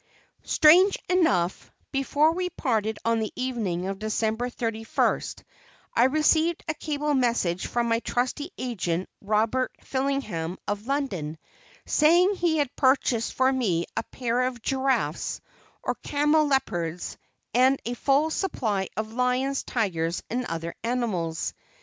[0.45, 5.43] Strange enough, before we parted on that evening of December 31st,
[5.93, 11.37] I received a cable message from my trusty agent, Robert Fillingham of London,
[11.85, 15.39] saying he had purchased for me a pair of giraffes
[15.83, 17.17] or camelopards
[17.53, 21.53] and a full supply of lions, tigers and other animals.